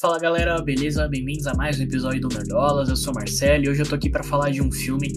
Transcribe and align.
Fala 0.00 0.16
galera, 0.16 0.62
beleza? 0.62 1.08
Bem-vindos 1.08 1.48
a 1.48 1.54
mais 1.54 1.80
um 1.80 1.82
episódio 1.82 2.20
do 2.20 2.28
Nerdolas. 2.28 2.88
Eu 2.88 2.94
sou 2.94 3.12
Marcelo 3.12 3.64
e 3.64 3.68
hoje 3.68 3.82
eu 3.82 3.88
tô 3.88 3.96
aqui 3.96 4.08
para 4.08 4.22
falar 4.22 4.50
de 4.50 4.62
um 4.62 4.70
filme 4.70 5.08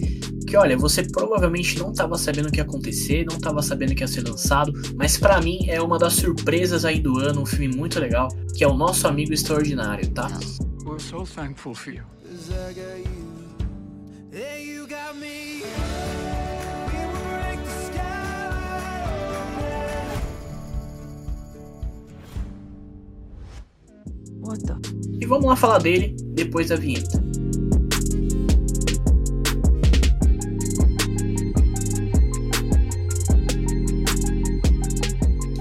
que, 0.44 0.56
olha, 0.56 0.76
você 0.76 1.04
provavelmente 1.04 1.78
não 1.78 1.92
tava 1.92 2.18
sabendo 2.18 2.48
o 2.48 2.50
que 2.50 2.58
ia 2.58 2.64
acontecer, 2.64 3.24
não 3.24 3.38
tava 3.38 3.62
sabendo 3.62 3.94
que 3.94 4.02
ia 4.02 4.08
ser 4.08 4.26
lançado, 4.28 4.72
mas 4.96 5.16
para 5.16 5.40
mim 5.40 5.68
é 5.68 5.80
uma 5.80 6.00
das 6.00 6.14
surpresas 6.14 6.84
aí 6.84 6.98
do 6.98 7.16
ano, 7.20 7.42
um 7.42 7.46
filme 7.46 7.68
muito 7.68 8.00
legal, 8.00 8.26
que 8.56 8.64
é 8.64 8.66
o 8.66 8.74
Nosso 8.74 9.06
Amigo 9.06 9.32
Extraordinário, 9.32 10.10
tá? 10.10 10.26
We're 10.84 11.00
so 11.00 11.22
thankful 11.32 11.76
for 11.76 11.94
you. 11.94 12.02
Vamos 25.32 25.46
lá 25.46 25.56
falar 25.56 25.78
dele 25.78 26.14
depois 26.34 26.68
da 26.68 26.76
vinheta. 26.76 27.24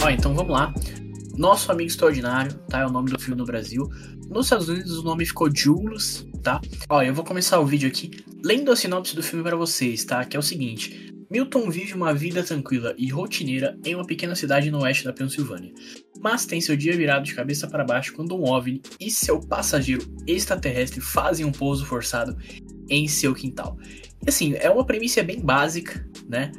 Ó, 0.04 0.10
então 0.10 0.36
vamos 0.36 0.52
lá. 0.52 0.74
Nosso 1.38 1.72
Amigo 1.72 1.88
Extraordinário, 1.88 2.54
tá? 2.68 2.80
É 2.80 2.86
o 2.86 2.90
nome 2.90 3.12
do 3.12 3.18
filme 3.18 3.38
no 3.38 3.46
Brasil. 3.46 3.90
Nos 4.30 4.48
Estados 4.48 4.68
Unidos 4.68 4.98
o 4.98 5.04
nome 5.04 5.26
ficou 5.26 5.50
Jules, 5.50 6.28
tá? 6.44 6.60
Ó, 6.90 7.02
eu 7.02 7.14
vou 7.14 7.24
começar 7.24 7.58
o 7.62 7.66
vídeo 7.66 7.88
aqui 7.88 8.12
lendo 8.44 8.74
a 8.74 8.76
sinopse 8.76 9.16
do 9.16 9.24
filme 9.24 9.42
para 9.42 9.56
vocês, 9.56 10.04
tá? 10.04 10.26
Que 10.26 10.36
é 10.36 10.40
o 10.40 10.44
seguinte: 10.44 11.11
Milton 11.32 11.70
vive 11.70 11.94
uma 11.94 12.14
vida 12.14 12.44
tranquila 12.44 12.94
e 12.98 13.08
rotineira 13.08 13.80
em 13.86 13.96
uma 13.96 14.06
pequena 14.06 14.36
cidade 14.36 14.70
no 14.70 14.82
oeste 14.82 15.06
da 15.06 15.14
Pensilvânia, 15.14 15.72
mas 16.20 16.46
tem 16.46 16.60
seu 16.60 16.76
dia 16.76 16.92
virado 16.96 17.24
de 17.24 17.34
cabeça 17.34 17.70
para 17.70 17.86
baixo 17.86 18.14
quando 18.14 18.36
um 18.36 18.44
OVNI 18.44 18.82
e 19.00 19.10
seu 19.10 19.40
passageiro 19.40 20.06
extraterrestre 20.28 21.00
fazem 21.00 21.46
um 21.46 21.52
pouso 21.54 21.86
forçado 21.86 22.36
em 22.90 23.08
seu 23.08 23.34
quintal. 23.34 23.78
E 24.26 24.30
assim, 24.30 24.56
é 24.56 24.70
uma 24.70 24.86
premissa 24.86 25.24
bem 25.24 25.40
básica, 25.40 26.06
né? 26.28 26.52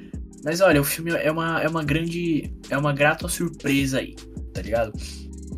Mas 0.42 0.62
olha, 0.62 0.80
o 0.80 0.84
filme 0.84 1.10
é 1.10 1.30
uma, 1.30 1.60
é 1.60 1.68
uma 1.68 1.84
grande. 1.84 2.50
É 2.70 2.76
uma 2.76 2.94
grata 2.94 3.28
surpresa 3.28 3.98
aí, 3.98 4.16
tá 4.54 4.62
ligado? 4.62 4.92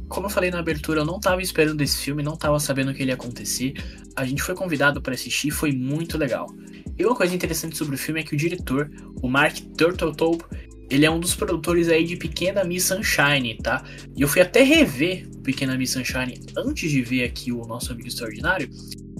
Como 0.08 0.26
eu 0.26 0.30
falei 0.30 0.50
na 0.50 0.58
abertura, 0.58 1.00
eu 1.00 1.04
não 1.04 1.20
tava 1.20 1.40
esperando 1.40 1.80
esse 1.80 1.98
filme, 1.98 2.22
não 2.22 2.36
tava 2.36 2.58
sabendo 2.58 2.90
o 2.90 2.94
que 2.94 3.02
ele 3.02 3.12
ia 3.12 3.14
acontecer. 3.14 3.74
A 4.16 4.24
gente 4.24 4.42
foi 4.42 4.54
convidado 4.56 5.00
para 5.00 5.14
assistir, 5.14 5.52
foi 5.52 5.72
muito 5.72 6.18
legal. 6.18 6.48
E 6.96 7.04
uma 7.04 7.14
coisa 7.14 7.34
interessante 7.34 7.76
sobre 7.76 7.94
o 7.94 7.98
filme 7.98 8.20
é 8.20 8.22
que 8.22 8.34
o 8.34 8.36
diretor, 8.36 8.90
o 9.22 9.28
Mark 9.28 9.56
Turteltaub, 9.76 10.42
ele 10.90 11.06
é 11.06 11.10
um 11.10 11.18
dos 11.18 11.34
produtores 11.34 11.88
aí 11.88 12.04
de 12.04 12.16
Pequena 12.16 12.62
Miss 12.62 12.84
Sunshine, 12.84 13.56
tá? 13.62 13.82
E 14.16 14.22
eu 14.22 14.28
fui 14.28 14.40
até 14.40 14.62
rever 14.62 15.28
Pequena 15.42 15.76
Miss 15.76 15.90
Sunshine 15.90 16.40
antes 16.56 16.90
de 16.90 17.02
ver 17.02 17.24
aqui 17.24 17.50
o 17.50 17.62
nosso 17.66 17.92
amigo 17.92 18.08
extraordinário, 18.08 18.68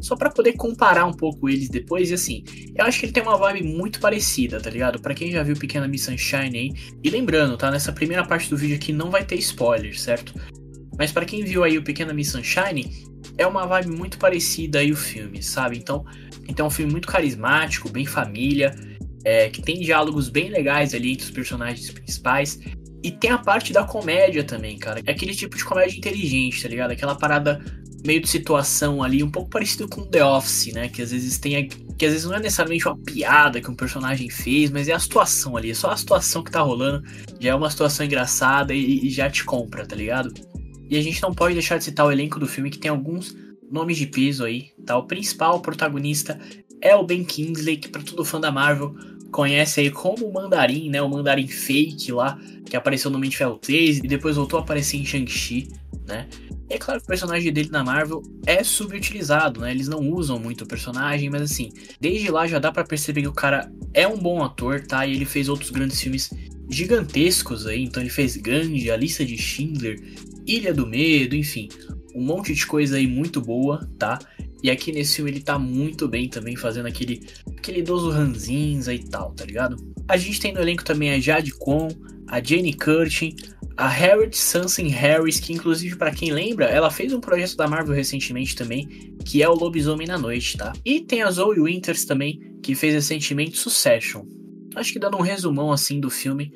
só 0.00 0.14
para 0.14 0.30
poder 0.30 0.52
comparar 0.52 1.06
um 1.06 1.12
pouco 1.12 1.48
eles 1.48 1.68
depois. 1.68 2.10
E 2.10 2.14
assim, 2.14 2.44
eu 2.76 2.84
acho 2.84 3.00
que 3.00 3.06
ele 3.06 3.12
tem 3.12 3.22
uma 3.22 3.36
vibe 3.36 3.64
muito 3.64 3.98
parecida, 3.98 4.60
tá 4.60 4.68
ligado? 4.68 5.00
Para 5.00 5.14
quem 5.14 5.32
já 5.32 5.42
viu 5.42 5.56
Pequena 5.56 5.88
Miss 5.88 6.02
Sunshine 6.02 6.58
aí, 6.58 6.74
e 7.02 7.10
lembrando, 7.10 7.56
tá? 7.56 7.70
Nessa 7.70 7.92
primeira 7.92 8.24
parte 8.24 8.50
do 8.50 8.56
vídeo 8.56 8.76
aqui 8.76 8.92
não 8.92 9.10
vai 9.10 9.24
ter 9.24 9.36
spoiler, 9.36 9.98
certo? 9.98 10.34
Mas 10.98 11.10
para 11.10 11.24
quem 11.24 11.42
viu 11.42 11.64
aí 11.64 11.76
o 11.78 11.82
Pequena 11.82 12.12
Miss 12.12 12.28
Sunshine, 12.28 12.88
é 13.36 13.46
uma 13.46 13.66
vibe 13.66 13.90
muito 13.90 14.18
parecida 14.18 14.78
aí 14.78 14.92
o 14.92 14.96
filme, 14.96 15.42
sabe? 15.42 15.76
Então, 15.76 16.04
então 16.48 16.66
é 16.66 16.68
um 16.68 16.70
filme 16.70 16.92
muito 16.92 17.08
carismático, 17.08 17.88
bem 17.88 18.06
família, 18.06 18.74
é, 19.24 19.48
que 19.48 19.62
tem 19.62 19.80
diálogos 19.80 20.28
bem 20.28 20.50
legais 20.50 20.94
ali 20.94 21.12
entre 21.12 21.24
os 21.24 21.30
personagens 21.30 21.90
principais. 21.90 22.60
E 23.02 23.10
tem 23.10 23.30
a 23.30 23.38
parte 23.38 23.72
da 23.72 23.84
comédia 23.84 24.44
também, 24.44 24.78
cara. 24.78 25.00
É 25.04 25.10
aquele 25.10 25.34
tipo 25.34 25.56
de 25.56 25.64
comédia 25.64 25.96
inteligente, 25.96 26.62
tá 26.62 26.68
ligado? 26.68 26.92
Aquela 26.92 27.14
parada 27.14 27.62
meio 28.04 28.20
de 28.20 28.28
situação 28.28 29.02
ali, 29.02 29.22
um 29.22 29.30
pouco 29.30 29.50
parecido 29.50 29.88
com 29.88 30.06
The 30.06 30.24
Office, 30.24 30.72
né? 30.72 30.88
Que 30.88 31.02
às 31.02 31.10
vezes 31.10 31.38
tem. 31.38 31.56
A... 31.56 31.66
Que 31.96 32.06
às 32.06 32.12
vezes 32.12 32.26
não 32.26 32.34
é 32.34 32.40
necessariamente 32.40 32.86
uma 32.86 32.96
piada 32.96 33.60
que 33.60 33.70
um 33.70 33.74
personagem 33.74 34.30
fez, 34.30 34.70
mas 34.70 34.88
é 34.88 34.92
a 34.92 34.98
situação 34.98 35.56
ali. 35.56 35.70
É 35.70 35.74
só 35.74 35.90
a 35.90 35.96
situação 35.96 36.42
que 36.42 36.50
tá 36.50 36.60
rolando. 36.60 37.06
Já 37.38 37.50
é 37.50 37.54
uma 37.54 37.70
situação 37.70 38.06
engraçada 38.06 38.74
e, 38.74 39.06
e 39.06 39.10
já 39.10 39.30
te 39.30 39.44
compra, 39.44 39.86
tá 39.86 39.94
ligado? 39.94 40.32
E 40.94 40.96
a 40.96 41.02
gente 41.02 41.20
não 41.20 41.34
pode 41.34 41.54
deixar 41.54 41.76
de 41.76 41.82
citar 41.82 42.06
o 42.06 42.12
elenco 42.12 42.38
do 42.38 42.46
filme, 42.46 42.70
que 42.70 42.78
tem 42.78 42.88
alguns 42.88 43.36
nomes 43.68 43.96
de 43.96 44.06
peso 44.06 44.44
aí, 44.44 44.70
tá? 44.86 44.96
O 44.96 45.08
principal 45.08 45.58
protagonista 45.60 46.38
é 46.80 46.94
o 46.94 47.02
Ben 47.02 47.24
Kingsley, 47.24 47.78
que 47.78 47.88
para 47.88 48.00
todo 48.00 48.24
fã 48.24 48.40
da 48.40 48.52
Marvel 48.52 48.94
conhece 49.32 49.80
aí 49.80 49.90
como 49.90 50.24
o 50.24 50.32
Mandarim, 50.32 50.88
né? 50.88 51.02
O 51.02 51.08
Mandarim 51.08 51.48
fake 51.48 52.12
lá, 52.12 52.38
que 52.64 52.76
apareceu 52.76 53.10
no 53.10 53.18
Mente 53.18 53.36
Ferro 53.36 53.58
3 53.58 53.98
e 53.98 54.02
depois 54.02 54.36
voltou 54.36 54.56
a 54.56 54.62
aparecer 54.62 54.96
em 54.96 55.04
Shang-Chi, 55.04 55.66
né? 56.06 56.28
E 56.70 56.74
é 56.74 56.78
claro 56.78 57.00
que 57.00 57.06
o 57.06 57.08
personagem 57.08 57.52
dele 57.52 57.70
na 57.72 57.82
Marvel 57.82 58.22
é 58.46 58.62
subutilizado, 58.62 59.62
né? 59.62 59.72
Eles 59.72 59.88
não 59.88 59.98
usam 59.98 60.38
muito 60.38 60.62
o 60.62 60.68
personagem, 60.68 61.28
mas 61.28 61.42
assim, 61.42 61.72
desde 62.00 62.30
lá 62.30 62.46
já 62.46 62.60
dá 62.60 62.70
para 62.70 62.84
perceber 62.84 63.22
que 63.22 63.28
o 63.28 63.32
cara 63.32 63.68
é 63.92 64.06
um 64.06 64.16
bom 64.16 64.44
ator, 64.44 64.80
tá? 64.86 65.04
E 65.04 65.12
ele 65.12 65.24
fez 65.24 65.48
outros 65.48 65.70
grandes 65.70 66.00
filmes 66.00 66.30
gigantescos 66.70 67.66
aí, 67.66 67.82
então 67.82 68.00
ele 68.00 68.10
fez 68.10 68.36
Gandhi, 68.36 68.92
A 68.92 68.96
Lista 68.96 69.24
de 69.24 69.36
Schindler, 69.36 70.00
Ilha 70.46 70.72
do 70.72 70.86
Medo, 70.86 71.34
enfim, 71.34 71.68
um 72.14 72.24
monte 72.24 72.54
de 72.54 72.66
coisa 72.66 72.96
aí 72.96 73.06
muito 73.06 73.40
boa, 73.40 73.88
tá? 73.98 74.18
E 74.62 74.70
aqui 74.70 74.92
nesse 74.92 75.16
filme 75.16 75.30
ele 75.30 75.40
tá 75.40 75.58
muito 75.58 76.08
bem 76.08 76.28
também, 76.28 76.56
fazendo 76.56 76.86
aquele, 76.86 77.26
aquele 77.56 77.80
idoso 77.80 78.10
ranzinza 78.10 78.94
e 78.94 78.98
tal, 78.98 79.32
tá 79.32 79.44
ligado? 79.44 79.76
A 80.08 80.16
gente 80.16 80.40
tem 80.40 80.52
no 80.52 80.60
elenco 80.60 80.84
também 80.84 81.12
a 81.12 81.20
Jade 81.20 81.50
Con, 81.52 81.88
a 82.28 82.42
Jenny 82.42 82.72
Curtin, 82.72 83.34
a 83.76 83.88
Harriet 83.88 84.36
Sanson 84.36 84.88
Harris, 84.88 85.40
que 85.40 85.52
inclusive 85.52 85.96
para 85.96 86.12
quem 86.12 86.32
lembra, 86.32 86.66
ela 86.66 86.90
fez 86.90 87.12
um 87.12 87.20
projeto 87.20 87.56
da 87.56 87.66
Marvel 87.66 87.94
recentemente 87.94 88.54
também, 88.54 88.86
que 89.24 89.42
é 89.42 89.48
o 89.48 89.54
Lobisomem 89.54 90.06
na 90.06 90.16
Noite, 90.16 90.56
tá? 90.56 90.72
E 90.84 91.00
tem 91.00 91.22
a 91.22 91.30
Zoe 91.30 91.60
Winters 91.60 92.04
também, 92.04 92.40
que 92.62 92.74
fez 92.74 92.94
recentemente 92.94 93.58
Succession. 93.58 94.24
Acho 94.74 94.92
que 94.92 94.98
dando 94.98 95.16
um 95.16 95.22
resumão 95.22 95.72
assim 95.72 96.00
do 96.00 96.10
filme, 96.10 96.52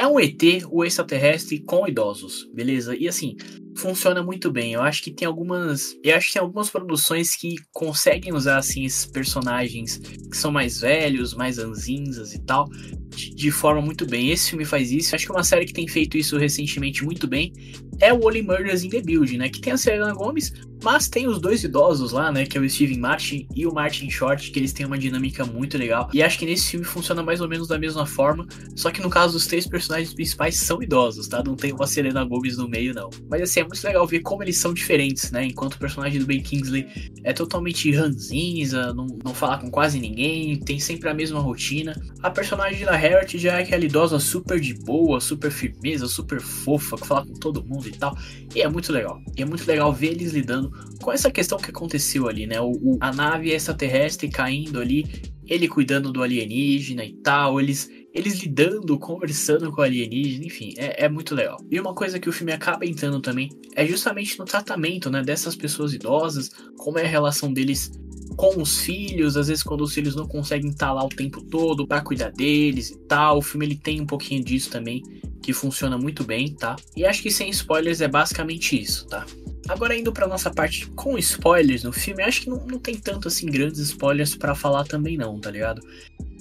é 0.00 0.06
um 0.06 0.18
ET, 0.18 0.42
o 0.70 0.82
extraterrestre 0.82 1.60
com 1.60 1.86
idosos, 1.86 2.48
beleza? 2.54 2.96
E 2.96 3.06
assim, 3.06 3.36
funciona 3.76 4.22
muito 4.22 4.50
bem. 4.50 4.72
Eu 4.72 4.80
acho 4.80 5.02
que 5.02 5.10
tem 5.10 5.28
algumas, 5.28 5.94
eu 6.02 6.16
acho 6.16 6.28
que 6.28 6.32
tem 6.32 6.40
algumas 6.40 6.70
produções 6.70 7.36
que 7.36 7.56
conseguem 7.70 8.32
usar 8.32 8.56
assim 8.56 8.86
esses 8.86 9.04
personagens 9.04 9.98
que 9.98 10.36
são 10.36 10.50
mais 10.50 10.80
velhos, 10.80 11.34
mais 11.34 11.58
anzinzas 11.58 12.32
e 12.32 12.38
tal, 12.38 12.66
de, 13.10 13.34
de 13.34 13.50
forma 13.50 13.82
muito 13.82 14.06
bem. 14.06 14.30
Esse 14.30 14.48
filme 14.48 14.64
faz 14.64 14.90
isso. 14.90 15.14
Eu 15.14 15.16
acho 15.16 15.26
que 15.26 15.32
uma 15.32 15.44
série 15.44 15.66
que 15.66 15.74
tem 15.74 15.86
feito 15.86 16.16
isso 16.16 16.38
recentemente 16.38 17.04
muito 17.04 17.26
bem 17.28 17.52
é 18.00 18.10
o 18.10 18.24
Only 18.24 18.40
Murders 18.40 18.82
in 18.82 18.88
the 18.88 19.02
Building, 19.02 19.36
né? 19.36 19.50
Que 19.50 19.60
tem 19.60 19.74
a 19.74 19.76
Selena 19.76 20.14
Gomes, 20.14 20.50
mas 20.82 21.08
tem 21.08 21.26
os 21.26 21.38
dois 21.38 21.62
idosos 21.62 22.12
lá, 22.12 22.32
né? 22.32 22.46
Que 22.46 22.56
é 22.58 22.60
o 22.60 22.68
Steven 22.68 22.98
Martin 22.98 23.46
e 23.54 23.66
o 23.66 23.72
Martin 23.72 24.10
Short, 24.10 24.50
que 24.50 24.58
eles 24.58 24.72
têm 24.72 24.86
uma 24.86 24.98
dinâmica 24.98 25.44
muito 25.44 25.76
legal. 25.76 26.08
E 26.12 26.22
acho 26.22 26.38
que 26.38 26.46
nesse 26.46 26.70
filme 26.70 26.84
funciona 26.84 27.22
mais 27.22 27.40
ou 27.40 27.48
menos 27.48 27.68
da 27.68 27.78
mesma 27.78 28.06
forma. 28.06 28.46
Só 28.74 28.90
que 28.90 29.00
no 29.00 29.10
caso 29.10 29.34
dos 29.34 29.46
três 29.46 29.66
personagens 29.66 30.14
principais 30.14 30.56
são 30.56 30.82
idosos, 30.82 31.28
tá? 31.28 31.42
Não 31.44 31.54
tem 31.54 31.72
uma 31.72 31.86
Selena 31.86 32.24
Gomes 32.24 32.56
no 32.56 32.68
meio, 32.68 32.94
não. 32.94 33.10
Mas 33.28 33.42
assim, 33.42 33.60
é 33.60 33.64
muito 33.64 33.82
legal 33.84 34.06
ver 34.06 34.20
como 34.20 34.42
eles 34.42 34.58
são 34.58 34.72
diferentes, 34.72 35.30
né? 35.30 35.44
Enquanto 35.44 35.74
o 35.74 35.78
personagem 35.78 36.18
do 36.18 36.26
Ben 36.26 36.42
Kingsley 36.42 36.86
é 37.24 37.32
totalmente 37.32 37.90
ranzinza, 37.92 38.92
não, 38.94 39.06
não 39.24 39.34
fala 39.34 39.58
com 39.58 39.70
quase 39.70 39.98
ninguém, 39.98 40.58
tem 40.60 40.78
sempre 40.78 41.08
a 41.08 41.14
mesma 41.14 41.40
rotina. 41.40 42.00
A 42.22 42.30
personagem 42.30 42.84
da 42.84 42.96
Harriet 42.96 43.38
já 43.38 43.58
é 43.58 43.62
aquela 43.62 43.84
idosa 43.84 44.18
super 44.18 44.58
de 44.58 44.74
boa, 44.74 45.20
super 45.20 45.50
firmeza, 45.50 46.06
super 46.06 46.40
fofa, 46.40 46.96
que 46.96 47.06
fala 47.06 47.26
com 47.26 47.34
todo 47.34 47.64
mundo 47.64 47.86
e 47.88 47.92
tal. 47.92 48.16
E 48.54 48.62
é 48.62 48.68
muito 48.68 48.92
legal. 48.92 49.20
E 49.36 49.42
é 49.42 49.44
muito 49.44 49.66
legal 49.66 49.92
ver 49.92 50.08
eles 50.08 50.32
lidando 50.32 50.69
com 51.02 51.12
essa 51.12 51.30
questão 51.30 51.58
que 51.58 51.70
aconteceu 51.70 52.28
ali, 52.28 52.46
né? 52.46 52.60
O, 52.60 52.70
o, 52.70 52.98
a 53.00 53.12
nave 53.12 53.50
extraterrestre 53.50 54.28
caindo 54.28 54.80
ali, 54.80 55.06
ele 55.46 55.68
cuidando 55.68 56.12
do 56.12 56.22
alienígena 56.22 57.04
e 57.04 57.14
tal, 57.14 57.60
eles 57.60 57.90
eles 58.12 58.40
lidando, 58.40 58.98
conversando 58.98 59.70
com 59.70 59.80
o 59.80 59.84
alienígena, 59.84 60.44
enfim, 60.44 60.74
é, 60.76 61.04
é, 61.04 61.08
muito 61.08 61.32
legal. 61.32 61.58
E 61.70 61.78
uma 61.78 61.94
coisa 61.94 62.18
que 62.18 62.28
o 62.28 62.32
filme 62.32 62.52
acaba 62.52 62.84
entrando 62.84 63.20
também 63.20 63.48
é 63.76 63.86
justamente 63.86 64.36
no 64.36 64.44
tratamento, 64.44 65.08
né, 65.08 65.22
dessas 65.22 65.54
pessoas 65.54 65.94
idosas, 65.94 66.50
como 66.76 66.98
é 66.98 67.04
a 67.04 67.08
relação 67.08 67.52
deles 67.52 67.92
com 68.36 68.60
os 68.60 68.80
filhos, 68.80 69.36
às 69.36 69.48
vezes 69.48 69.62
quando 69.62 69.82
os 69.82 69.92
filhos 69.92 70.16
não 70.16 70.26
conseguem 70.26 70.70
estar 70.70 70.92
lá 70.92 71.04
o 71.04 71.08
tempo 71.08 71.42
todo 71.42 71.86
para 71.86 72.00
cuidar 72.00 72.30
deles 72.30 72.90
e 72.90 72.98
tal. 73.06 73.38
O 73.38 73.42
filme 73.42 73.66
ele 73.66 73.76
tem 73.76 74.00
um 74.00 74.06
pouquinho 74.06 74.42
disso 74.42 74.70
também 74.70 75.02
que 75.42 75.52
funciona 75.52 75.96
muito 75.96 76.22
bem, 76.24 76.54
tá? 76.54 76.76
E 76.96 77.04
acho 77.04 77.22
que 77.22 77.30
sem 77.30 77.48
spoilers 77.50 78.00
é 78.00 78.08
basicamente 78.08 78.80
isso, 78.80 79.06
tá? 79.06 79.26
Agora 79.70 79.96
indo 79.96 80.12
para 80.12 80.26
nossa 80.26 80.50
parte 80.50 80.88
com 80.96 81.16
spoilers 81.16 81.84
no 81.84 81.92
filme, 81.92 82.24
acho 82.24 82.42
que 82.42 82.50
não, 82.50 82.66
não 82.66 82.78
tem 82.80 82.96
tanto 82.96 83.28
assim 83.28 83.46
grandes 83.46 83.78
spoilers 83.78 84.34
para 84.34 84.52
falar 84.52 84.82
também 84.82 85.16
não, 85.16 85.38
tá 85.38 85.48
ligado? 85.48 85.80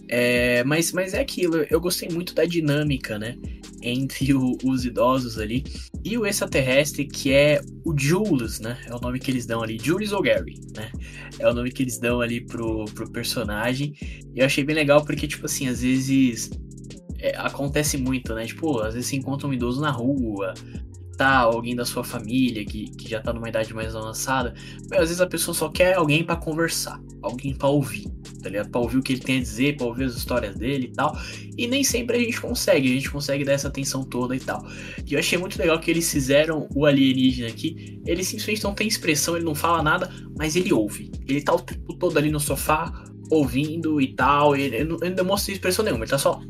É, 0.08 0.64
mas, 0.64 0.92
mas 0.92 1.14
é 1.14 1.20
aquilo, 1.20 1.58
eu 1.70 1.80
gostei 1.80 2.10
muito 2.10 2.34
da 2.34 2.44
dinâmica, 2.44 3.20
né? 3.20 3.38
Entre 3.84 4.34
o, 4.34 4.58
os 4.64 4.84
idosos 4.84 5.38
ali 5.38 5.64
e 6.04 6.18
o 6.18 6.26
extraterrestre, 6.26 7.06
que 7.06 7.32
é 7.32 7.62
o 7.86 7.96
Jules, 7.96 8.60
né? 8.60 8.80
É 8.88 8.96
o 8.96 9.00
nome 9.00 9.20
que 9.20 9.30
eles 9.30 9.46
dão 9.46 9.62
ali, 9.62 9.78
Jules 9.80 10.12
ou 10.12 10.24
Gary, 10.24 10.60
né? 10.76 10.92
É 11.38 11.48
o 11.48 11.54
nome 11.54 11.72
que 11.72 11.84
eles 11.84 12.00
dão 12.00 12.22
ali 12.22 12.42
pro, 12.42 12.86
pro 12.86 13.12
personagem. 13.12 13.94
E 14.34 14.40
eu 14.40 14.46
achei 14.48 14.64
bem 14.64 14.76
legal 14.76 15.06
porque, 15.06 15.28
tipo 15.28 15.46
assim, 15.46 15.68
às 15.68 15.84
vezes 15.84 16.50
é, 17.20 17.38
acontece 17.38 17.96
muito, 17.96 18.34
né? 18.34 18.48
Tipo, 18.48 18.80
às 18.80 18.96
vezes 18.96 19.10
você 19.10 19.18
encontra 19.18 19.48
um 19.48 19.54
idoso 19.54 19.80
na 19.80 19.92
rua, 19.92 20.56
matar 21.20 21.40
alguém 21.42 21.76
da 21.76 21.86
sua 21.86 22.04
família 22.04 22.64
que, 22.64 22.90
que 22.92 23.10
já 23.10 23.20
tá 23.20 23.34
numa 23.34 23.50
idade 23.50 23.74
mais 23.74 23.94
avançada, 23.94 24.54
meu, 24.90 25.02
às 25.02 25.10
vezes 25.10 25.20
a 25.20 25.28
pessoa 25.28 25.54
só 25.54 25.68
quer 25.68 25.96
alguém 25.96 26.24
para 26.24 26.38
conversar, 26.38 27.02
alguém 27.22 27.54
para 27.54 27.68
ouvir, 27.68 28.08
tá 28.42 28.48
ligado? 28.50 28.70
Pra 28.70 28.80
ouvir 28.80 28.98
o 28.98 29.04
que 29.04 29.14
ele 29.14 29.22
tem 29.22 29.38
a 29.38 29.42
dizer, 29.42 29.76
pra 29.76 29.86
ouvir 29.86 30.06
as 30.06 30.16
histórias 30.16 30.56
dele 30.56 30.88
e 30.88 30.94
tal. 30.94 31.18
E 31.58 31.68
nem 31.68 31.84
sempre 31.84 32.16
a 32.16 32.20
gente 32.20 32.40
consegue, 32.40 32.90
a 32.90 32.94
gente 32.94 33.12
consegue 33.12 33.44
dar 33.44 33.52
essa 33.52 33.68
atenção 33.68 34.04
toda 34.04 34.34
e 34.36 34.40
tal. 34.40 34.66
E 35.06 35.14
eu 35.14 35.20
achei 35.20 35.38
muito 35.38 35.60
legal 35.60 35.78
que 35.80 35.92
eles 35.92 36.10
fizeram 36.10 36.68
o 36.74 36.86
alienígena 36.86 37.50
aqui. 37.50 38.02
Ele 38.06 38.24
simplesmente 38.24 38.64
não 38.64 38.74
tem 38.74 38.88
expressão, 38.88 39.36
ele 39.36 39.46
não 39.46 39.56
fala 39.56 39.84
nada, 39.84 40.10
mas 40.38 40.56
ele 40.56 40.72
ouve. 40.72 41.12
Ele 41.28 41.42
tá 41.42 41.54
o 41.54 41.60
tempo 41.60 41.94
todo 41.96 42.18
ali 42.18 42.32
no 42.32 42.40
sofá, 42.40 43.04
ouvindo 43.30 44.00
e 44.00 44.14
tal. 44.14 44.56
Ele, 44.56 44.78
ele, 44.78 45.16
não, 45.16 45.26
mostra 45.26 45.52
expressão 45.52 45.84
nenhuma, 45.84 46.06
ele 46.06 46.12
tá 46.12 46.18
só 46.18 46.42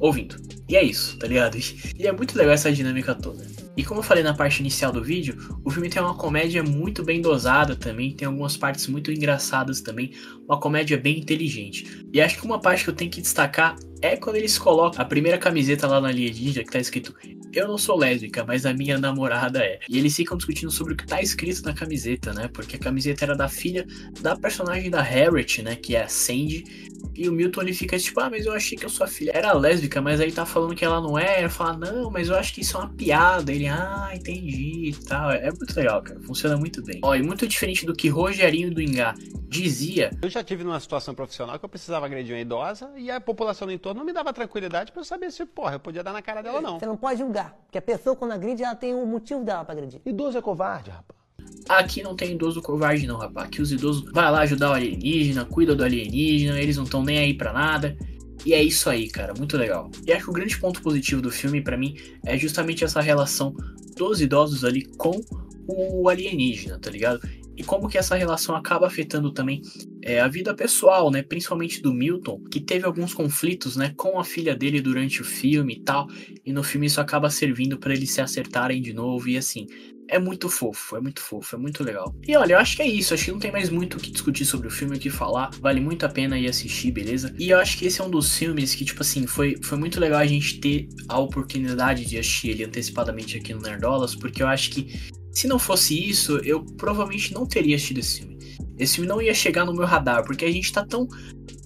ouvindo. 0.00 0.36
E 0.68 0.76
é 0.76 0.82
isso, 0.82 1.16
tá 1.18 1.28
ligado? 1.28 1.56
E 1.98 2.06
é 2.06 2.10
muito 2.10 2.36
legal 2.36 2.54
essa 2.54 2.72
dinâmica 2.72 3.14
toda. 3.14 3.61
E 3.76 3.84
como 3.84 4.00
eu 4.00 4.04
falei 4.04 4.22
na 4.22 4.34
parte 4.34 4.60
inicial 4.60 4.92
do 4.92 5.02
vídeo, 5.02 5.36
o 5.64 5.70
filme 5.70 5.88
tem 5.88 6.02
uma 6.02 6.14
comédia 6.14 6.62
muito 6.62 7.02
bem 7.02 7.22
dosada 7.22 7.74
também, 7.74 8.14
tem 8.14 8.26
algumas 8.26 8.56
partes 8.56 8.86
muito 8.86 9.10
engraçadas 9.10 9.80
também, 9.80 10.12
uma 10.46 10.60
comédia 10.60 10.98
bem 10.98 11.18
inteligente. 11.18 12.06
E 12.12 12.20
acho 12.20 12.38
que 12.38 12.44
uma 12.44 12.60
parte 12.60 12.84
que 12.84 12.90
eu 12.90 12.94
tenho 12.94 13.10
que 13.10 13.22
destacar 13.22 13.76
é 14.02 14.16
quando 14.16 14.36
eles 14.36 14.58
colocam 14.58 15.00
a 15.00 15.04
primeira 15.04 15.38
camiseta 15.38 15.86
lá 15.86 16.00
na 16.00 16.08
alienígena 16.08 16.64
que 16.64 16.72
tá 16.72 16.78
escrito 16.80 17.14
Eu 17.52 17.68
não 17.68 17.78
sou 17.78 17.96
lésbica, 17.96 18.44
mas 18.44 18.66
a 18.66 18.74
minha 18.74 18.98
namorada 18.98 19.60
é. 19.60 19.78
E 19.88 19.96
eles 19.96 20.14
ficam 20.14 20.36
discutindo 20.36 20.70
sobre 20.70 20.92
o 20.92 20.96
que 20.96 21.06
tá 21.06 21.22
escrito 21.22 21.62
na 21.62 21.72
camiseta, 21.72 22.34
né? 22.34 22.48
Porque 22.48 22.76
a 22.76 22.78
camiseta 22.78 23.24
era 23.24 23.36
da 23.36 23.48
filha 23.48 23.86
da 24.20 24.36
personagem 24.36 24.90
da 24.90 25.00
Harriet, 25.00 25.62
né? 25.62 25.76
Que 25.76 25.94
é 25.94 26.02
a 26.02 26.08
Sandy. 26.08 26.64
E 27.14 27.28
o 27.28 27.32
Milton 27.32 27.62
ele 27.62 27.74
fica 27.74 27.98
tipo, 27.98 28.20
ah, 28.20 28.30
mas 28.30 28.46
eu 28.46 28.52
achei 28.52 28.76
que 28.76 28.86
a 28.86 28.88
sua 28.88 29.06
filha 29.06 29.32
era 29.34 29.52
lésbica, 29.52 30.00
mas 30.00 30.20
aí 30.20 30.32
tá 30.32 30.46
falando 30.46 30.74
que 30.74 30.84
ela 30.84 31.00
não 31.00 31.18
é. 31.18 31.40
Ele 31.40 31.48
fala, 31.48 31.74
não, 31.74 32.10
mas 32.10 32.28
eu 32.28 32.36
acho 32.36 32.54
que 32.54 32.62
isso 32.62 32.76
é 32.76 32.80
uma 32.80 32.88
piada. 32.88 33.52
Ele, 33.52 33.68
ah, 33.68 34.10
entendi 34.14 34.90
e 34.90 35.04
tal. 35.06 35.30
É, 35.30 35.50
muito 35.50 35.76
legal, 35.76 36.02
cara. 36.02 36.20
Funciona 36.20 36.56
muito 36.56 36.82
bem. 36.82 37.00
Ó, 37.02 37.14
e 37.14 37.22
muito 37.22 37.46
diferente 37.46 37.84
do 37.84 37.94
que 37.94 38.08
Rogerinho 38.08 38.72
do 38.72 38.80
Ingá 38.80 39.14
dizia. 39.48 40.10
Eu 40.22 40.30
já 40.30 40.42
tive 40.42 40.64
numa 40.64 40.80
situação 40.80 41.14
profissional 41.14 41.58
que 41.58 41.64
eu 41.64 41.68
precisava 41.68 42.06
agredir 42.06 42.34
uma 42.34 42.40
idosa 42.40 42.90
e 42.96 43.10
a 43.10 43.20
população 43.20 43.66
no 43.66 43.72
entorno 43.72 43.98
não 43.98 44.06
me 44.06 44.12
dava 44.12 44.32
tranquilidade 44.32 44.90
para 44.90 45.00
eu 45.00 45.04
saber 45.04 45.30
se, 45.30 45.44
porra, 45.44 45.74
eu 45.74 45.80
podia 45.80 46.02
dar 46.02 46.12
na 46.12 46.22
cara 46.22 46.42
dela 46.42 46.56
ou 46.56 46.62
não. 46.62 46.78
Você 46.78 46.86
não 46.86 46.96
pode 46.96 47.18
julgar, 47.18 47.54
porque 47.64 47.78
a 47.78 47.82
pessoa 47.82 48.16
quando 48.16 48.32
agride, 48.32 48.62
ela 48.62 48.74
tem 48.74 48.94
um 48.94 49.06
motivo 49.06 49.44
dela 49.44 49.64
pra 49.64 49.74
agredir. 49.74 50.00
Idoso 50.06 50.38
é 50.38 50.42
covarde, 50.42 50.90
rapaz. 50.90 51.21
Aqui 51.68 52.02
não 52.02 52.16
tem 52.16 52.32
idoso 52.32 52.60
covarde 52.60 53.06
não, 53.06 53.18
rapaz. 53.18 53.46
Aqui 53.46 53.62
os 53.62 53.72
idosos 53.72 54.04
vai 54.12 54.30
lá 54.30 54.40
ajudar 54.40 54.70
o 54.70 54.72
alienígena, 54.72 55.44
cuida 55.44 55.74
do 55.74 55.84
alienígena, 55.84 56.60
eles 56.60 56.76
não 56.76 56.84
estão 56.84 57.02
nem 57.02 57.18
aí 57.18 57.34
pra 57.34 57.52
nada. 57.52 57.96
E 58.44 58.52
é 58.52 58.62
isso 58.62 58.90
aí, 58.90 59.08
cara, 59.08 59.32
muito 59.36 59.56
legal. 59.56 59.90
E 60.06 60.12
acho 60.12 60.24
que 60.24 60.30
o 60.30 60.34
grande 60.34 60.58
ponto 60.58 60.82
positivo 60.82 61.22
do 61.22 61.30
filme 61.30 61.62
para 61.62 61.76
mim 61.76 61.96
é 62.26 62.36
justamente 62.36 62.84
essa 62.84 63.00
relação 63.00 63.54
dos 63.96 64.20
idosos 64.20 64.64
ali 64.64 64.84
com 64.96 65.20
o 65.68 66.08
alienígena, 66.08 66.78
tá 66.78 66.90
ligado? 66.90 67.20
E 67.56 67.62
como 67.62 67.88
que 67.88 67.98
essa 67.98 68.16
relação 68.16 68.56
acaba 68.56 68.86
afetando 68.86 69.30
também 69.30 69.60
é, 70.02 70.20
a 70.20 70.26
vida 70.26 70.54
pessoal, 70.54 71.10
né? 71.10 71.22
Principalmente 71.22 71.82
do 71.82 71.92
Milton, 71.92 72.42
que 72.50 72.60
teve 72.60 72.86
alguns 72.86 73.12
conflitos, 73.12 73.76
né, 73.76 73.92
com 73.96 74.18
a 74.18 74.24
filha 74.24 74.56
dele 74.56 74.80
durante 74.80 75.20
o 75.20 75.24
filme 75.24 75.74
e 75.74 75.80
tal. 75.80 76.08
E 76.44 76.52
no 76.52 76.62
filme 76.64 76.86
isso 76.86 77.00
acaba 77.00 77.28
servindo 77.30 77.78
para 77.78 77.92
eles 77.92 78.10
se 78.10 78.20
acertarem 78.20 78.80
de 78.80 78.92
novo 78.92 79.28
e 79.28 79.36
assim. 79.36 79.66
É 80.12 80.18
muito 80.18 80.50
fofo, 80.50 80.94
é 80.94 81.00
muito 81.00 81.22
fofo, 81.22 81.56
é 81.56 81.58
muito 81.58 81.82
legal. 81.82 82.14
E 82.28 82.36
olha, 82.36 82.52
eu 82.52 82.58
acho 82.58 82.76
que 82.76 82.82
é 82.82 82.86
isso. 82.86 83.14
Acho 83.14 83.24
que 83.24 83.32
não 83.32 83.38
tem 83.38 83.50
mais 83.50 83.70
muito 83.70 83.96
o 83.96 84.00
que 84.00 84.10
discutir 84.10 84.44
sobre 84.44 84.68
o 84.68 84.70
filme, 84.70 84.94
o 84.94 85.00
que 85.00 85.08
falar. 85.08 85.50
Vale 85.58 85.80
muito 85.80 86.04
a 86.04 86.08
pena 86.10 86.38
ir 86.38 86.48
assistir, 86.48 86.90
beleza? 86.90 87.34
E 87.38 87.48
eu 87.48 87.58
acho 87.58 87.78
que 87.78 87.86
esse 87.86 87.98
é 87.98 88.04
um 88.04 88.10
dos 88.10 88.36
filmes 88.36 88.74
que, 88.74 88.84
tipo 88.84 89.00
assim, 89.00 89.26
foi, 89.26 89.56
foi 89.62 89.78
muito 89.78 89.98
legal 89.98 90.20
a 90.20 90.26
gente 90.26 90.60
ter 90.60 90.86
a 91.08 91.18
oportunidade 91.18 92.04
de 92.04 92.18
assistir 92.18 92.50
ele 92.50 92.64
antecipadamente 92.64 93.38
aqui 93.38 93.54
no 93.54 93.62
Nerdolas, 93.62 94.14
porque 94.14 94.42
eu 94.42 94.48
acho 94.48 94.70
que 94.72 95.00
se 95.32 95.48
não 95.48 95.58
fosse 95.58 95.98
isso, 95.98 96.36
eu 96.44 96.62
provavelmente 96.62 97.32
não 97.32 97.46
teria 97.46 97.74
assistido 97.74 98.00
esse 98.00 98.18
filme. 98.18 98.38
Esse 98.78 98.96
filme 98.96 99.08
não 99.08 99.22
ia 99.22 99.32
chegar 99.32 99.64
no 99.64 99.72
meu 99.72 99.86
radar, 99.86 100.24
porque 100.24 100.44
a 100.44 100.52
gente 100.52 100.70
tá 100.70 100.84
tão 100.84 101.08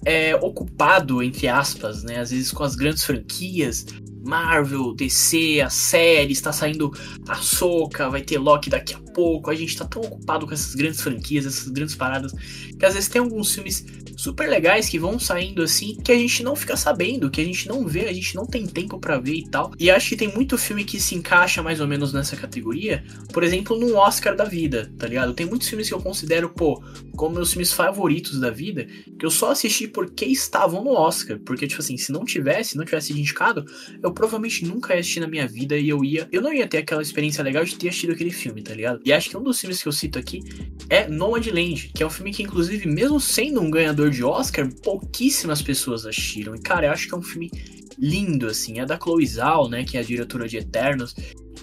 é, 0.05 0.37
ocupado, 0.37 1.21
entre 1.21 1.49
aspas, 1.49 2.01
né? 2.01 2.19
Às 2.19 2.31
vezes 2.31 2.49
com 2.49 2.63
as 2.63 2.75
grandes 2.75 3.03
franquias, 3.03 3.85
Marvel, 4.27 4.93
DC, 4.93 5.61
as 5.61 5.73
séries, 5.73 6.41
tá 6.41 6.51
saindo 6.51 6.91
a 7.27 7.35
Soca, 7.35 8.09
vai 8.09 8.21
ter 8.21 8.37
Loki 8.37 8.69
daqui 8.69 8.93
a 8.93 8.99
pouco. 9.13 9.49
A 9.49 9.55
gente 9.55 9.75
tá 9.75 9.85
tão 9.85 10.01
ocupado 10.01 10.45
com 10.45 10.53
essas 10.53 10.75
grandes 10.75 11.01
franquias, 11.01 11.45
essas 11.45 11.69
grandes 11.69 11.95
paradas, 11.95 12.33
que 12.77 12.85
às 12.85 12.93
vezes 12.93 13.09
tem 13.09 13.21
alguns 13.21 13.53
filmes 13.53 13.85
super 14.17 14.49
legais 14.49 14.89
que 14.89 14.97
vão 14.97 15.19
saindo 15.19 15.61
assim, 15.61 15.95
que 16.03 16.11
a 16.11 16.15
gente 16.15 16.43
não 16.43 16.55
fica 16.55 16.75
sabendo, 16.75 17.29
que 17.29 17.39
a 17.39 17.43
gente 17.43 17.67
não 17.67 17.87
vê, 17.87 18.07
a 18.07 18.13
gente 18.13 18.35
não 18.35 18.45
tem 18.45 18.65
tempo 18.65 18.99
para 18.99 19.19
ver 19.19 19.35
e 19.35 19.47
tal. 19.47 19.71
E 19.79 19.91
acho 19.91 20.09
que 20.09 20.17
tem 20.17 20.33
muito 20.33 20.57
filme 20.57 20.83
que 20.83 20.99
se 20.99 21.15
encaixa 21.15 21.61
mais 21.61 21.79
ou 21.79 21.87
menos 21.87 22.11
nessa 22.11 22.35
categoria, 22.35 23.03
por 23.31 23.43
exemplo, 23.43 23.79
no 23.79 23.95
Oscar 23.95 24.35
da 24.35 24.43
vida, 24.43 24.91
tá 24.97 25.07
ligado? 25.07 25.33
Tem 25.33 25.45
muitos 25.45 25.69
filmes 25.69 25.87
que 25.87 25.93
eu 25.93 26.01
considero, 26.01 26.49
pô, 26.49 26.83
como 27.15 27.35
meus 27.35 27.51
filmes 27.51 27.71
favoritos 27.71 28.39
da 28.39 28.49
vida, 28.49 28.87
que 29.17 29.25
eu 29.25 29.29
só 29.29 29.51
assisti 29.51 29.87
porque 29.87 30.25
estavam 30.25 30.83
no 30.83 30.91
Oscar. 30.91 31.39
Porque, 31.39 31.67
tipo 31.67 31.81
assim, 31.81 31.95
se 31.95 32.11
não 32.11 32.25
tivesse, 32.25 32.75
não 32.75 32.85
tivesse 32.85 33.13
indicado, 33.13 33.65
eu 34.01 34.11
provavelmente 34.17 34.65
nunca 34.65 34.95
ia 34.95 34.99
assistir 34.99 35.19
na 35.19 35.27
minha 35.27 35.47
vida 35.47 35.77
e 35.77 35.87
eu 35.87 36.03
ia. 36.03 36.27
Eu 36.31 36.41
não 36.41 36.51
ia 36.51 36.67
ter 36.67 36.79
aquela 36.79 37.03
experiência 37.03 37.43
legal 37.43 37.63
de 37.63 37.75
ter 37.75 37.89
assistido 37.89 38.13
aquele 38.13 38.31
filme, 38.31 38.63
tá 38.63 38.73
ligado? 38.73 38.99
E 39.05 39.13
acho 39.13 39.29
que 39.29 39.37
um 39.37 39.43
dos 39.43 39.59
filmes 39.59 39.81
que 39.81 39.87
eu 39.87 39.91
cito 39.91 40.17
aqui 40.17 40.41
é 40.89 41.07
Nomadland, 41.07 41.91
que 41.93 42.01
é 42.01 42.05
um 42.05 42.09
filme 42.09 42.31
que, 42.31 42.41
inclusive, 42.41 42.87
mesmo 42.87 43.19
sendo 43.19 43.61
um 43.61 43.69
ganhador 43.69 44.09
de 44.09 44.23
Oscar, 44.23 44.67
pouquíssimas 44.83 45.61
pessoas 45.61 46.03
assistiram. 46.05 46.55
E, 46.55 46.59
cara, 46.59 46.87
eu 46.87 46.91
acho 46.91 47.07
que 47.07 47.13
é 47.13 47.17
um 47.17 47.21
filme 47.21 47.51
lindo, 47.97 48.47
assim. 48.47 48.79
É 48.79 48.85
da 48.85 48.97
Chloe 48.97 49.25
Zhao, 49.25 49.69
né, 49.69 49.83
que 49.83 49.97
é 49.97 49.99
a 49.99 50.03
diretora 50.03 50.47
de 50.47 50.57
Eternos. 50.57 51.15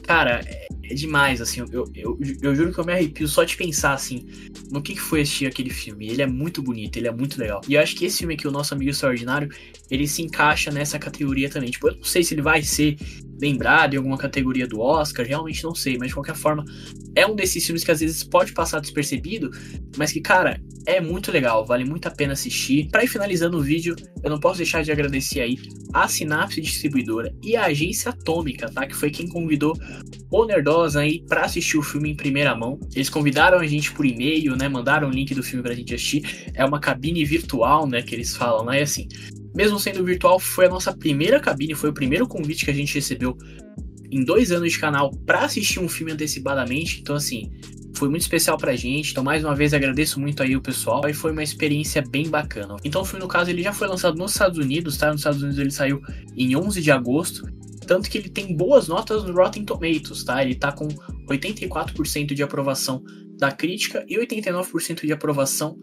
Cara, 0.06 0.42
é, 0.44 0.66
é 0.84 0.94
demais, 0.94 1.40
assim. 1.40 1.60
Eu, 1.60 1.90
eu, 1.94 2.18
eu, 2.42 2.54
juro 2.54 2.72
que 2.72 2.78
eu 2.78 2.84
me 2.84 2.92
arrepio 2.92 3.26
só 3.26 3.42
de 3.42 3.56
pensar, 3.56 3.94
assim, 3.94 4.26
no 4.70 4.82
que, 4.82 4.94
que 4.94 5.00
foi 5.00 5.22
assistir 5.22 5.46
aquele 5.46 5.70
filme. 5.70 6.08
Ele 6.08 6.22
é 6.22 6.26
muito 6.26 6.62
bonito, 6.62 6.96
ele 6.96 7.08
é 7.08 7.12
muito 7.12 7.38
legal. 7.38 7.60
E 7.66 7.74
eu 7.74 7.80
acho 7.80 7.96
que 7.96 8.04
esse 8.04 8.18
filme 8.18 8.34
aqui, 8.34 8.46
O 8.46 8.50
Nosso 8.50 8.74
Amigo 8.74 8.90
Extraordinário, 8.90 9.48
ele 9.90 10.06
se 10.06 10.22
encaixa 10.22 10.70
nessa 10.70 10.98
categoria 10.98 11.48
também. 11.48 11.70
Tipo, 11.70 11.88
eu 11.88 11.96
não 11.96 12.04
sei 12.04 12.22
se 12.22 12.34
ele 12.34 12.42
vai 12.42 12.62
ser 12.62 12.96
lembrado 13.40 13.94
em 13.94 13.96
alguma 13.96 14.18
categoria 14.18 14.66
do 14.66 14.80
Oscar, 14.80 15.26
realmente 15.26 15.64
não 15.64 15.74
sei, 15.74 15.98
mas 15.98 16.08
de 16.08 16.14
qualquer 16.14 16.36
forma, 16.36 16.64
é 17.14 17.26
um 17.26 17.34
desses 17.34 17.64
filmes 17.64 17.82
que 17.82 17.90
às 17.90 18.00
vezes 18.00 18.22
pode 18.22 18.52
passar 18.52 18.80
despercebido, 18.80 19.50
mas 19.96 20.12
que, 20.12 20.20
cara, 20.20 20.60
é 20.86 21.00
muito 21.00 21.32
legal, 21.32 21.64
vale 21.64 21.84
muito 21.84 22.06
a 22.06 22.10
pena 22.10 22.34
assistir. 22.34 22.88
Para 22.90 23.04
ir 23.04 23.08
finalizando 23.08 23.58
o 23.58 23.62
vídeo, 23.62 23.96
eu 24.22 24.30
não 24.30 24.38
posso 24.38 24.58
deixar 24.58 24.82
de 24.82 24.92
agradecer 24.92 25.40
aí 25.40 25.58
a 25.92 26.06
Sinapse 26.06 26.60
Distribuidora 26.60 27.34
e 27.42 27.56
a 27.56 27.66
Agência 27.66 28.10
Atômica, 28.10 28.70
tá? 28.70 28.86
Que 28.86 28.94
foi 28.94 29.10
quem 29.10 29.28
convidou 29.28 29.78
o 30.30 30.44
Nerdosa 30.44 31.00
aí 31.00 31.24
para 31.26 31.42
assistir 31.42 31.78
o 31.78 31.82
filme 31.82 32.10
em 32.10 32.16
primeira 32.16 32.54
mão. 32.54 32.78
Eles 32.94 33.08
convidaram 33.08 33.58
a 33.58 33.66
gente 33.66 33.92
por 33.92 34.04
e-mail, 34.04 34.56
né? 34.56 34.68
Mandaram 34.68 35.08
o 35.08 35.10
link 35.10 35.34
do 35.34 35.42
filme 35.42 35.62
pra 35.62 35.74
gente 35.74 35.94
assistir. 35.94 36.50
É 36.54 36.64
uma 36.64 36.80
cabine 36.80 37.24
virtual, 37.24 37.86
né? 37.86 38.02
Que 38.02 38.14
eles 38.14 38.36
falam, 38.36 38.64
né? 38.66 38.80
E 38.80 38.82
assim, 38.82 39.08
mesmo 39.54 39.78
sendo 39.78 40.04
virtual, 40.04 40.38
foi 40.38 40.66
a 40.66 40.68
nossa 40.68 40.92
primeira 40.92 41.40
cabine, 41.40 41.74
foi 41.74 41.90
o 41.90 41.94
primeiro 41.94 42.26
convite 42.26 42.64
que 42.64 42.70
a 42.70 42.74
gente 42.74 42.94
recebeu 42.94 43.36
em 44.10 44.24
dois 44.24 44.52
anos 44.52 44.72
de 44.72 44.78
canal 44.78 45.10
para 45.24 45.44
assistir 45.44 45.80
um 45.80 45.88
filme 45.88 46.12
antecipadamente. 46.12 47.00
Então, 47.00 47.16
assim, 47.16 47.50
foi 47.94 48.08
muito 48.08 48.22
especial 48.22 48.58
pra 48.58 48.74
gente. 48.74 49.12
Então, 49.12 49.22
mais 49.22 49.44
uma 49.44 49.54
vez, 49.54 49.72
agradeço 49.72 50.20
muito 50.20 50.42
aí 50.42 50.56
o 50.56 50.60
pessoal. 50.60 51.08
E 51.08 51.14
foi 51.14 51.32
uma 51.32 51.42
experiência 51.42 52.02
bem 52.02 52.28
bacana. 52.28 52.76
Então, 52.84 53.02
o 53.02 53.04
filme, 53.04 53.22
no 53.22 53.28
caso, 53.28 53.50
ele 53.50 53.62
já 53.62 53.72
foi 53.72 53.88
lançado 53.88 54.16
nos 54.16 54.32
Estados 54.32 54.58
Unidos, 54.58 54.96
tá? 54.96 55.10
Nos 55.10 55.20
Estados 55.20 55.42
Unidos 55.42 55.58
ele 55.58 55.70
saiu 55.70 56.00
em 56.36 56.56
11 56.56 56.80
de 56.80 56.90
agosto. 56.90 57.46
Tanto 57.86 58.08
que 58.10 58.18
ele 58.18 58.28
tem 58.28 58.56
boas 58.56 58.88
notas 58.88 59.24
no 59.24 59.32
Rotten 59.32 59.64
Tomatoes, 59.64 60.24
tá? 60.24 60.42
Ele 60.42 60.54
tá 60.54 60.72
com 60.72 60.88
84% 61.28 62.34
de 62.34 62.42
aprovação 62.42 63.02
da 63.38 63.52
crítica 63.52 64.04
e 64.08 64.16
89% 64.18 65.04
de 65.04 65.12
aprovação 65.12 65.76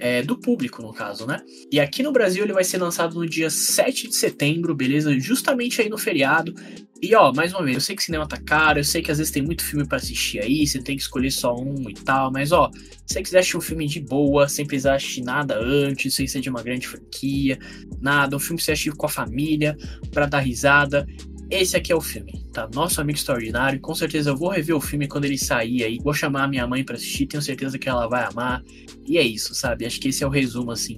é, 0.00 0.22
do 0.22 0.36
público, 0.36 0.82
no 0.82 0.92
caso, 0.92 1.26
né? 1.26 1.42
E 1.70 1.78
aqui 1.78 2.02
no 2.02 2.10
Brasil 2.10 2.42
ele 2.42 2.54
vai 2.54 2.64
ser 2.64 2.78
lançado 2.78 3.14
no 3.14 3.26
dia 3.26 3.50
7 3.50 4.08
de 4.08 4.16
setembro, 4.16 4.74
beleza? 4.74 5.18
Justamente 5.20 5.80
aí 5.80 5.88
no 5.88 5.98
feriado. 5.98 6.54
E 7.02 7.14
ó, 7.14 7.32
mais 7.32 7.54
uma 7.54 7.62
vez, 7.62 7.76
eu 7.76 7.80
sei 7.80 7.96
que 7.96 8.02
cinema 8.02 8.28
tá 8.28 8.36
caro, 8.36 8.78
eu 8.78 8.84
sei 8.84 9.00
que 9.00 9.10
às 9.10 9.16
vezes 9.16 9.32
tem 9.32 9.42
muito 9.42 9.64
filme 9.64 9.86
para 9.86 9.96
assistir 9.96 10.38
aí, 10.40 10.66
você 10.66 10.82
tem 10.82 10.96
que 10.96 11.02
escolher 11.02 11.30
só 11.30 11.56
um 11.56 11.88
e 11.88 11.94
tal, 11.94 12.30
mas 12.30 12.52
ó, 12.52 12.70
se 13.06 13.14
você 13.14 13.22
quiser 13.22 13.38
assistir 13.38 13.56
um 13.56 13.60
filme 13.62 13.86
de 13.86 14.00
boa, 14.00 14.46
sem 14.48 14.66
precisar 14.66 14.96
assistir 14.96 15.22
nada 15.22 15.58
antes, 15.58 16.14
sem 16.14 16.26
ser 16.26 16.40
de 16.42 16.50
uma 16.50 16.62
grande 16.62 16.86
franquia, 16.86 17.58
nada, 18.02 18.36
um 18.36 18.38
filme 18.38 18.58
que 18.58 18.64
você 18.64 18.72
assistir 18.72 18.92
com 18.92 19.06
a 19.06 19.08
família, 19.08 19.78
para 20.12 20.26
dar 20.26 20.40
risada, 20.40 21.06
esse 21.50 21.76
aqui 21.76 21.90
é 21.90 21.96
o 21.96 22.00
filme, 22.00 22.44
tá? 22.52 22.68
Nosso 22.72 23.00
amigo 23.00 23.18
extraordinário. 23.18 23.80
Com 23.80 23.92
certeza 23.92 24.30
eu 24.30 24.36
vou 24.36 24.50
rever 24.50 24.76
o 24.76 24.80
filme 24.80 25.08
quando 25.08 25.24
ele 25.24 25.36
sair 25.36 25.82
aí. 25.82 25.98
Vou 25.98 26.14
chamar 26.14 26.44
a 26.44 26.48
minha 26.48 26.64
mãe 26.64 26.84
para 26.84 26.94
assistir, 26.94 27.26
tenho 27.26 27.42
certeza 27.42 27.76
que 27.76 27.88
ela 27.88 28.06
vai 28.06 28.22
amar. 28.22 28.62
E 29.04 29.18
é 29.18 29.22
isso, 29.22 29.52
sabe? 29.52 29.84
Acho 29.84 29.98
que 29.98 30.08
esse 30.08 30.22
é 30.22 30.26
o 30.26 30.30
resumo, 30.30 30.70
assim, 30.70 30.96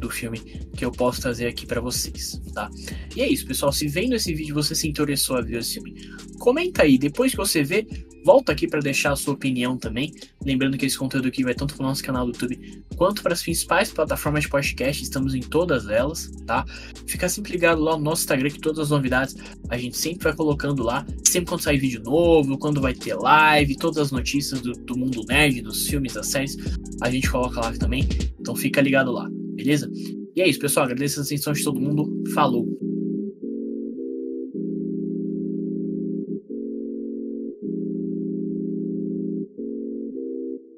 do 0.00 0.10
filme 0.10 0.40
que 0.76 0.84
eu 0.84 0.90
posso 0.90 1.20
trazer 1.20 1.46
aqui 1.46 1.66
para 1.66 1.80
vocês, 1.80 2.40
tá? 2.52 2.70
E 3.14 3.22
é 3.22 3.28
isso, 3.28 3.46
pessoal. 3.46 3.72
Se 3.72 3.86
vendo 3.86 4.14
esse 4.14 4.34
vídeo 4.34 4.54
você 4.54 4.74
se 4.74 4.88
interessou 4.88 5.36
a 5.36 5.40
ver 5.40 5.58
esse 5.58 5.74
filme, 5.74 5.94
comenta 6.38 6.82
aí. 6.82 6.98
Depois 6.98 7.32
que 7.32 7.36
você 7.36 7.62
vê, 7.62 7.86
Volta 8.22 8.52
aqui 8.52 8.68
para 8.68 8.80
deixar 8.80 9.12
a 9.12 9.16
sua 9.16 9.34
opinião 9.34 9.78
também. 9.78 10.12
Lembrando 10.44 10.76
que 10.76 10.84
esse 10.84 10.98
conteúdo 10.98 11.28
aqui 11.28 11.42
vai 11.42 11.54
tanto 11.54 11.74
para 11.74 11.84
o 11.84 11.86
nosso 11.86 12.02
canal 12.02 12.26
do 12.26 12.32
YouTube 12.32 12.84
quanto 12.96 13.22
para 13.22 13.32
as 13.32 13.42
principais 13.42 13.90
plataformas 13.90 14.42
de 14.42 14.50
podcast. 14.50 15.02
Estamos 15.02 15.34
em 15.34 15.40
todas 15.40 15.88
elas, 15.88 16.30
tá? 16.46 16.64
Fica 17.06 17.28
sempre 17.28 17.52
ligado 17.52 17.80
lá 17.80 17.96
no 17.96 18.04
nosso 18.04 18.22
Instagram 18.22 18.50
que 18.50 18.60
todas 18.60 18.78
as 18.78 18.90
novidades 18.90 19.36
a 19.70 19.78
gente 19.78 19.96
sempre 19.96 20.24
vai 20.24 20.34
colocando 20.34 20.82
lá. 20.82 21.06
Sempre 21.26 21.48
quando 21.48 21.62
sair 21.62 21.78
vídeo 21.78 22.02
novo, 22.02 22.58
quando 22.58 22.80
vai 22.80 22.92
ter 22.92 23.14
live, 23.14 23.76
todas 23.76 23.98
as 23.98 24.12
notícias 24.12 24.60
do, 24.60 24.72
do 24.72 24.98
mundo 24.98 25.24
nerd, 25.26 25.62
dos 25.62 25.86
filmes, 25.86 26.12
das 26.12 26.26
séries, 26.26 26.56
a 27.00 27.10
gente 27.10 27.30
coloca 27.30 27.60
lá 27.60 27.72
também. 27.72 28.06
Então 28.38 28.54
fica 28.54 28.82
ligado 28.82 29.12
lá, 29.12 29.30
beleza? 29.54 29.90
E 30.36 30.40
é 30.40 30.48
isso, 30.48 30.58
pessoal. 30.58 30.84
Agradeço 30.86 31.20
a 31.20 31.22
atenção 31.22 31.52
de 31.52 31.64
todo 31.64 31.80
mundo. 31.80 32.22
Falou! 32.34 32.89